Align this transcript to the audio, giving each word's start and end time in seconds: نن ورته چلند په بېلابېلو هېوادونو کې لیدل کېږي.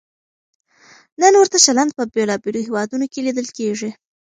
نن 1.21 1.33
ورته 1.37 1.57
چلند 1.65 1.91
په 1.97 2.03
بېلابېلو 2.13 2.59
هېوادونو 2.67 3.05
کې 3.11 3.19
لیدل 3.25 3.47
کېږي. 3.57 3.89